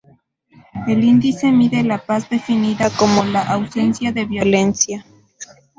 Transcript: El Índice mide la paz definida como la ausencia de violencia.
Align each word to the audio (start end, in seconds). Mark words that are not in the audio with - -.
El 0.87 1.03
Índice 1.03 1.51
mide 1.51 1.83
la 1.83 1.99
paz 2.03 2.27
definida 2.27 2.89
como 2.89 3.23
la 3.23 3.43
ausencia 3.43 4.11
de 4.11 4.25
violencia. 4.25 5.05